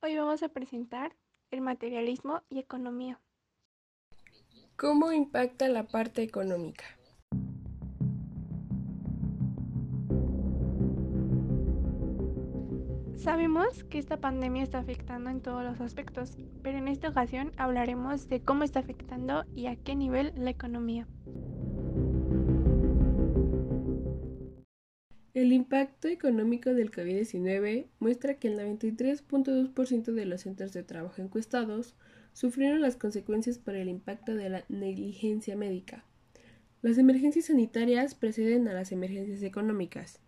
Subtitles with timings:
[0.00, 1.16] Hoy vamos a presentar
[1.50, 3.20] el materialismo y economía.
[4.76, 6.84] ¿Cómo impacta la parte económica?
[13.16, 18.28] Sabemos que esta pandemia está afectando en todos los aspectos, pero en esta ocasión hablaremos
[18.28, 21.08] de cómo está afectando y a qué nivel la economía.
[25.38, 31.94] El impacto económico del COVID-19 muestra que el 93.2% de los centros de trabajo encuestados
[32.32, 36.04] sufrieron las consecuencias por el impacto de la negligencia médica.
[36.82, 40.18] Las emergencias sanitarias preceden a las emergencias económicas.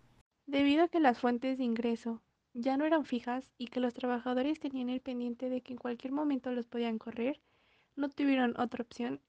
[0.47, 2.21] Debido a que las fuentes de ingreso
[2.53, 6.13] ya no eran fijas y que los trabajadores tenían el pendiente de que en cualquier
[6.13, 7.41] momento los podían correr,
[7.97, 9.19] no tuvieron otra opción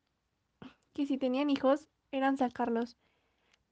[0.95, 2.97] que si tenían hijos eran sacarlos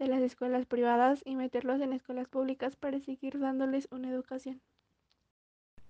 [0.01, 4.61] de las escuelas privadas y meterlos en escuelas públicas para seguir dándoles una educación.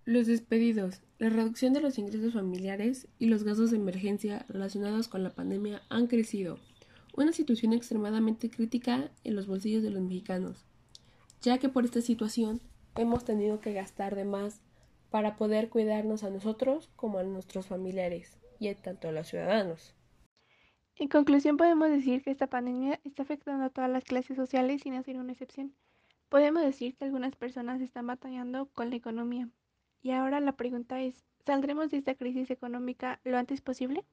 [0.05, 5.23] Los despedidos, la reducción de los ingresos familiares y los gastos de emergencia relacionados con
[5.23, 6.59] la pandemia han crecido,
[7.17, 10.65] una situación extremadamente crítica en los bolsillos de los mexicanos,
[11.41, 12.61] ya que por esta situación
[12.97, 14.61] hemos tenido que gastar de más
[15.11, 19.95] para poder cuidarnos a nosotros como a nuestros familiares y tanto a los ciudadanos.
[21.01, 24.93] En conclusión, podemos decir que esta pandemia está afectando a todas las clases sociales sin
[24.93, 25.75] hacer una excepción.
[26.29, 29.49] Podemos decir que algunas personas están batallando con la economía.
[30.03, 34.05] Y ahora la pregunta es, ¿saldremos de esta crisis económica lo antes posible?